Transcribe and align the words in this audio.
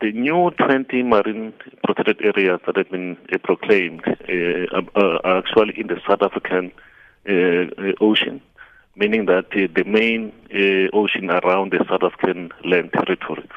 the 0.00 0.12
new 0.12 0.50
20 0.50 1.02
marine 1.02 1.52
protected 1.84 2.20
areas 2.22 2.60
that 2.66 2.76
have 2.76 2.90
been 2.90 3.16
uh, 3.32 3.38
proclaimed 3.42 4.02
uh, 4.06 4.80
are 4.94 5.38
actually 5.38 5.78
in 5.78 5.86
the 5.86 6.00
South 6.06 6.22
African 6.22 6.72
uh, 7.28 7.92
ocean, 8.00 8.40
meaning 8.94 9.26
that 9.26 9.50
the 9.50 9.84
main 9.84 10.32
ocean 10.92 11.30
around 11.30 11.72
the 11.72 11.84
South 11.88 12.02
African 12.02 12.52
land 12.64 12.92
territory. 12.92 13.48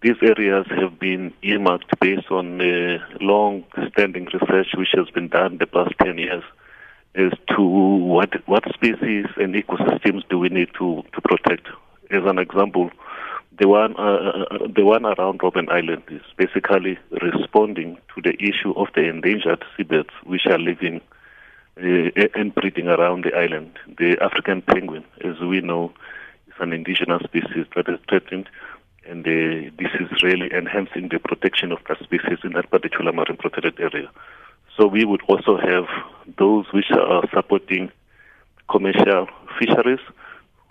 These 0.00 0.16
areas 0.22 0.66
have 0.70 0.98
been 0.98 1.32
earmarked 1.42 1.98
based 2.00 2.30
on 2.30 2.58
long-standing 3.20 4.26
research 4.26 4.68
which 4.74 4.90
has 4.94 5.10
been 5.10 5.28
done 5.28 5.58
the 5.58 5.66
past 5.66 5.92
10 6.04 6.18
years 6.18 6.44
as 7.14 7.32
to 7.56 7.62
what 7.62 8.30
what 8.46 8.62
species 8.72 9.26
and 9.36 9.54
ecosystems 9.54 10.22
do 10.28 10.38
we 10.38 10.48
need 10.48 10.68
to, 10.78 11.02
to 11.12 11.20
protect. 11.22 11.66
As 12.10 12.22
an 12.24 12.38
example, 12.38 12.90
the 13.58 13.66
one 13.66 13.94
uh, 13.98 14.44
uh, 14.50 14.68
the 14.74 14.84
one 14.84 15.04
around 15.04 15.40
Robben 15.40 15.68
Island 15.68 16.02
is 16.08 16.22
basically 16.36 16.98
responding 17.22 17.98
to 18.14 18.22
the 18.22 18.34
issue 18.42 18.72
of 18.76 18.88
the 18.94 19.08
endangered 19.08 19.64
seabirds 19.76 20.10
which 20.24 20.46
are 20.46 20.58
living 20.58 21.00
uh, 21.76 22.28
and 22.34 22.54
breeding 22.54 22.88
around 22.88 23.24
the 23.24 23.34
island. 23.34 23.78
The 23.98 24.16
African 24.20 24.62
penguin, 24.62 25.04
as 25.24 25.40
we 25.40 25.60
know, 25.60 25.92
is 26.46 26.54
an 26.60 26.72
indigenous 26.72 27.22
species 27.24 27.66
that 27.74 27.88
is 27.88 27.98
threatened, 28.08 28.48
and 29.06 29.26
uh, 29.26 29.70
this 29.78 29.92
is 29.98 30.22
really 30.22 30.52
enhancing 30.52 31.08
the 31.08 31.18
protection 31.18 31.72
of 31.72 31.78
that 31.88 31.98
species 32.02 32.38
in 32.44 32.52
that 32.52 32.70
particular 32.70 33.12
marine 33.12 33.36
protected 33.36 33.78
area. 33.80 34.10
So 34.76 34.86
we 34.86 35.04
would 35.04 35.22
also 35.26 35.56
have 35.56 35.86
those 36.36 36.66
which 36.72 36.90
are 36.92 37.28
supporting 37.34 37.90
commercial 38.70 39.26
fisheries, 39.58 40.00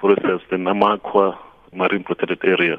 for 0.00 0.12
instance, 0.12 0.42
the 0.50 0.56
Namakwa 0.56 1.36
marine 1.72 2.04
protected 2.04 2.40
area. 2.44 2.78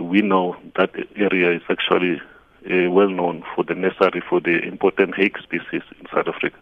We 0.00 0.22
know 0.22 0.56
that 0.76 0.90
area 1.16 1.56
is 1.56 1.62
actually 1.68 2.20
uh, 2.66 2.90
well 2.90 3.08
known 3.08 3.42
for 3.54 3.64
the 3.64 3.74
necessary 3.74 4.22
for 4.28 4.40
the 4.40 4.62
important 4.64 5.14
hake 5.16 5.38
species 5.38 5.82
in 5.98 6.06
South 6.12 6.28
Africa. 6.28 6.58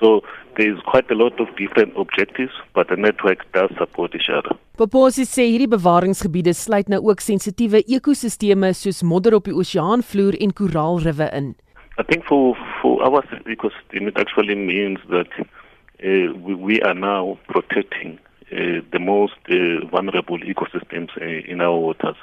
So 0.00 0.22
there 0.56 0.72
is 0.72 0.80
quite 0.86 1.10
a 1.10 1.14
lot 1.14 1.38
of 1.40 1.48
different 1.56 1.92
objectives, 1.96 2.52
but 2.74 2.88
the 2.88 2.96
network 2.96 3.40
does 3.52 3.70
support 3.78 4.14
each 4.14 4.30
other. 4.30 4.56
Poposi 4.80 5.26
sê 5.28 5.44
hierdie 5.44 5.68
bewaringsgebiede 5.68 6.54
sluit 6.56 6.88
nou 6.88 7.02
ook 7.10 7.20
sensitiewe 7.20 7.82
ekosisteme 7.84 8.72
soos 8.72 9.02
modder 9.04 9.36
op 9.36 9.50
die 9.50 9.56
oseaanvloer 9.56 10.38
en 10.40 10.54
koraalriwe 10.56 11.28
in. 11.36 11.52
I 12.00 12.04
think 12.08 12.24
for 12.24 12.56
for 12.80 13.02
our 13.04 13.20
ecosystem 13.44 14.08
it 14.08 14.16
actually 14.16 14.56
means 14.56 15.00
that 15.10 15.28
uh, 15.40 16.32
we, 16.46 16.54
we 16.54 16.80
are 16.80 16.96
now 16.96 17.36
protecting 17.52 18.18
Uh, 18.52 18.80
the 18.90 18.98
most 18.98 19.34
uh, 19.48 19.86
vulnerable 19.92 20.38
ecosystems 20.38 21.10
uh, 21.22 21.24
in 21.24 21.60
our 21.60 21.78
waters. 21.78 22.16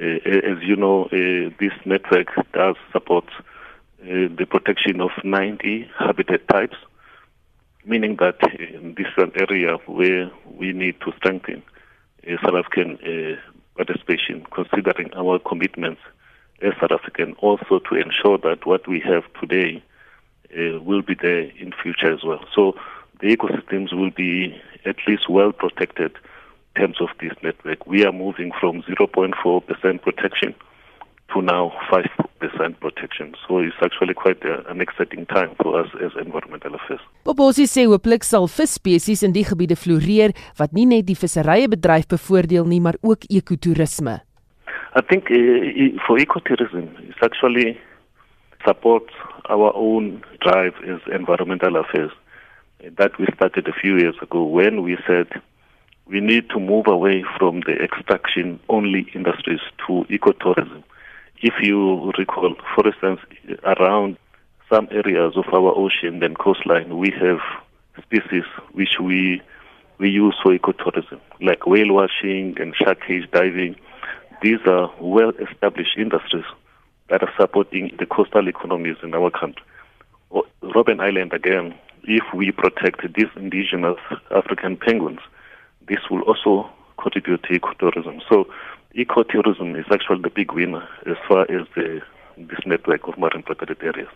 Uh, 0.00 0.06
uh, 0.06 0.52
as 0.52 0.62
you 0.62 0.74
know, 0.74 1.06
this 1.10 1.72
network 1.84 2.28
does 2.54 2.76
support 2.92 3.26
the 4.02 4.46
protection 4.48 5.02
of 5.02 5.10
90 5.22 5.86
habitat 5.98 6.48
types, 6.48 6.76
meaning 7.84 8.16
that 8.16 8.38
this 8.40 9.06
is 9.06 9.18
an 9.18 9.32
area 9.36 9.76
where 9.84 10.30
we 10.46 10.72
need 10.72 10.98
to 11.02 11.12
strengthen 11.18 11.62
South 12.42 12.54
African 12.54 12.96
participation, 13.76 14.46
considering 14.54 15.12
our 15.14 15.38
commitments 15.38 16.00
as 16.62 16.72
South 16.80 16.92
African, 16.92 17.34
also 17.34 17.80
to 17.80 17.96
ensure 17.96 18.38
that 18.38 18.64
what 18.64 18.88
we 18.88 18.98
have 19.00 19.24
today 19.38 19.82
uh, 20.56 20.80
will 20.80 21.02
be 21.02 21.14
there 21.20 21.50
in 21.58 21.72
future 21.82 22.12
as 22.12 22.24
well. 22.24 22.42
So 22.54 22.74
the 23.20 23.36
ecosystems 23.36 23.92
will 23.92 24.10
be 24.10 24.54
at 24.84 24.96
least 25.06 25.28
well 25.28 25.52
protected 25.52 26.12
in 26.76 26.82
terms 26.82 27.00
of 27.00 27.08
this 27.20 27.32
network. 27.42 27.86
We 27.86 28.04
are 28.04 28.12
moving 28.12 28.52
from 28.60 28.82
0.4% 28.82 30.02
protection 30.02 30.54
to 31.32 31.42
now 31.42 31.72
5% 31.90 32.80
protection. 32.80 33.34
So 33.46 33.58
it's 33.58 33.76
actually 33.82 34.14
quite 34.14 34.42
a, 34.44 34.68
an 34.68 34.80
exciting 34.80 35.26
time 35.26 35.50
for 35.62 35.80
us 35.80 35.88
as 36.04 36.12
environmental 36.20 36.74
affairs. 36.74 37.00
Bobosi 37.24 37.66
sê 37.70 37.84
hooplik 37.86 38.24
sal 38.26 38.48
visspesies 38.48 39.22
in 39.26 39.34
die 39.36 39.44
gebiede 39.46 39.76
floreer 39.78 40.34
wat 40.58 40.74
nie 40.74 40.86
net 40.90 41.06
die 41.06 41.18
visserye 41.18 41.68
bedryf 41.70 42.08
bevoordeel 42.10 42.66
nie, 42.66 42.80
maar 42.80 42.98
ook 43.02 43.28
ekotourisme. 43.30 44.18
I 44.96 45.02
think 45.06 45.30
uh, 45.30 45.94
for 46.06 46.18
ecotourism 46.18 46.88
it's 47.06 47.22
actually 47.22 47.78
supports 48.66 49.14
our 49.48 49.70
own 49.74 50.22
drive 50.40 50.74
as 50.86 51.00
environmental 51.14 51.76
affairs 51.76 52.12
that 52.96 53.18
we 53.18 53.26
started 53.34 53.68
a 53.68 53.72
few 53.72 53.96
years 53.98 54.16
ago 54.22 54.42
when 54.42 54.82
we 54.82 54.96
said 55.06 55.28
we 56.06 56.20
need 56.20 56.48
to 56.50 56.58
move 56.58 56.86
away 56.86 57.24
from 57.38 57.60
the 57.60 57.72
extraction 57.82 58.58
only 58.68 59.06
industries 59.14 59.60
to 59.86 60.04
ecotourism. 60.10 60.82
If 61.42 61.54
you 61.62 62.12
recall, 62.18 62.56
for 62.74 62.86
instance, 62.86 63.20
around 63.64 64.18
some 64.68 64.88
areas 64.90 65.36
of 65.36 65.44
our 65.52 65.72
ocean 65.76 66.22
and 66.22 66.38
coastline, 66.38 66.98
we 66.98 67.10
have 67.10 67.40
species 68.02 68.44
which 68.72 68.98
we 69.00 69.42
we 69.98 70.08
use 70.08 70.34
for 70.42 70.56
ecotourism, 70.56 71.20
like 71.40 71.66
whale 71.66 71.92
watching 71.92 72.56
and 72.58 72.74
shark 72.74 73.00
cage 73.06 73.30
diving. 73.32 73.76
These 74.42 74.60
are 74.66 74.90
well 74.98 75.32
established 75.38 75.98
industries 75.98 76.46
that 77.08 77.22
are 77.22 77.32
supporting 77.38 77.94
the 77.98 78.06
coastal 78.06 78.48
economies 78.48 78.96
in 79.02 79.14
our 79.14 79.30
country. 79.30 79.62
Robben 80.62 81.00
Island, 81.00 81.32
again, 81.34 81.74
if 82.04 82.24
we 82.34 82.52
protect 82.52 83.00
these 83.14 83.30
indigenous 83.36 83.98
African 84.30 84.76
penguins, 84.76 85.20
this 85.86 86.02
will 86.10 86.22
also 86.22 86.70
contribute 86.98 87.42
to 87.44 87.58
ecotourism. 87.58 88.20
So 88.28 88.46
ecotourism 88.94 89.78
is 89.78 89.86
actually 89.90 90.22
the 90.22 90.30
big 90.30 90.52
winner 90.52 90.86
as 91.06 91.16
far 91.28 91.42
as 91.42 91.66
the, 91.74 92.00
this 92.36 92.60
network 92.66 93.08
of 93.08 93.18
marine 93.18 93.42
protected 93.42 93.82
areas. 93.82 94.08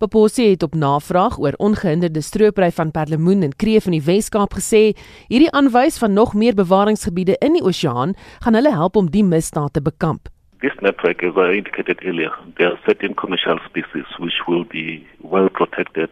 Paposi 0.00 0.46
het 0.50 0.62
op 0.62 0.74
navraag 0.74 1.34
oor 1.38 1.52
ongehinderde 1.60 2.22
stroopry 2.24 2.70
van 2.72 2.90
perlemoen 2.90 3.42
en 3.42 3.56
kreef 3.56 3.84
in 3.84 3.98
die 3.98 4.04
Wes-Kaap 4.06 4.54
gesê, 4.56 4.94
hierdie 5.28 5.50
aanwys 5.52 5.98
van 6.00 6.16
nog 6.16 6.32
meer 6.34 6.56
bewaringsgebiede 6.56 7.36
in 7.44 7.58
die 7.58 7.62
oseaan 7.68 8.14
gaan 8.40 8.56
hulle 8.56 8.72
help 8.72 8.96
om 8.96 9.10
die 9.12 9.24
misdaad 9.24 9.74
te 9.76 9.82
bekamp. 9.84 10.32
This 10.64 10.72
network, 10.80 11.22
as 11.22 11.36
I 11.36 11.56
indicated 11.56 12.00
earlier, 12.04 12.32
there 12.56 12.72
are 12.72 12.80
certain 12.86 13.14
commercial 13.14 13.60
species 13.68 14.08
which 14.18 14.40
will 14.48 14.64
be 14.64 15.04
well 15.20 15.48
protected 15.48 16.08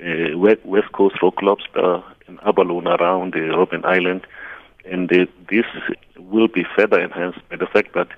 uh, 0.00 0.38
West 0.38 0.92
Coast 0.92 1.16
rock 1.22 1.42
lobster 1.42 2.02
in 2.28 2.38
abalone 2.46 2.86
around 2.86 3.32
the 3.32 3.40
Robben 3.40 3.84
Island. 3.84 4.26
And 4.84 5.08
the, 5.08 5.28
this 5.48 5.66
will 6.16 6.48
be 6.48 6.64
further 6.76 7.00
enhanced 7.00 7.40
by 7.48 7.56
the 7.56 7.66
fact 7.66 7.94
that 7.94 8.08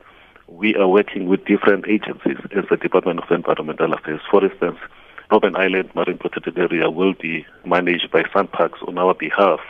we 0.49 0.75
are 0.77 0.89
working 0.89 1.27
with 1.27 1.45
different 1.45 1.87
agencies 1.89 2.39
as 2.57 2.65
the 2.71 2.77
Department 2.77 3.21
of 3.21 3.31
Environmental 3.31 3.93
Affairs. 3.93 4.21
For 4.31 4.45
instance, 4.45 4.79
Robben 5.31 5.57
Island 5.57 5.91
Marine 5.95 6.19
Protected 6.19 6.59
Area 6.59 6.91
will 6.91 7.15
be 7.15 7.47
managed 7.65 8.11
by 8.11 8.23
SANParks 8.23 8.87
on 8.87 8.99
our 8.99 9.15
behalf. 9.15 9.61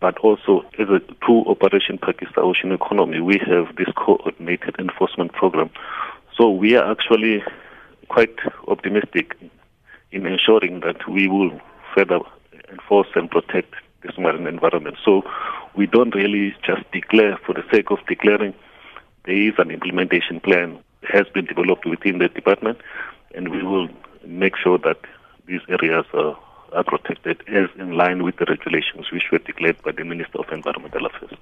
But 0.00 0.18
also, 0.18 0.64
as 0.78 0.88
a 0.88 1.00
true 1.22 1.44
Operation 1.46 1.98
Phakisa 1.98 2.38
Ocean 2.38 2.72
Economy, 2.72 3.20
we 3.20 3.38
have 3.46 3.76
this 3.76 3.88
coordinated 3.94 4.76
enforcement 4.78 5.32
program. 5.32 5.70
So 6.36 6.50
we 6.50 6.74
are 6.76 6.90
actually 6.90 7.42
quite 8.08 8.34
optimistic 8.66 9.36
in 10.12 10.26
ensuring 10.26 10.80
that 10.80 11.08
we 11.08 11.28
will 11.28 11.50
further 11.94 12.20
enforce 12.70 13.08
and 13.14 13.30
protect 13.30 13.74
this 14.02 14.16
marine 14.18 14.46
environment. 14.46 14.96
So 15.04 15.22
we 15.76 15.86
don't 15.86 16.14
really 16.14 16.54
just 16.64 16.90
declare 16.92 17.38
for 17.44 17.54
the 17.54 17.64
sake 17.70 17.90
of 17.90 17.98
declaring. 18.08 18.54
There 19.24 19.36
is 19.36 19.54
an 19.58 19.70
implementation 19.70 20.40
plan 20.40 20.78
has 21.12 21.26
been 21.32 21.46
developed 21.46 21.86
within 21.86 22.18
the 22.18 22.28
department, 22.28 22.78
and 23.34 23.48
we 23.48 23.62
will 23.62 23.88
make 24.26 24.56
sure 24.56 24.78
that 24.78 24.98
these 25.46 25.60
areas 25.68 26.04
are, 26.14 26.38
are 26.72 26.84
protected 26.84 27.42
as 27.48 27.68
in 27.78 27.92
line 27.92 28.22
with 28.22 28.36
the 28.36 28.46
regulations 28.46 29.10
which 29.12 29.24
were 29.32 29.38
declared 29.38 29.80
by 29.82 29.92
the 29.92 30.04
Minister 30.04 30.38
of 30.38 30.52
Environmental 30.52 31.06
Affairs. 31.06 31.38